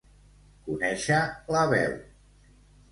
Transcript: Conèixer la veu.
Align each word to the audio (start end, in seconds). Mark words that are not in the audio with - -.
Conèixer 0.69 1.21
la 1.57 1.63
veu. 1.77 1.97